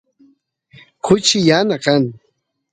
[1.03, 2.03] kuchi yana kan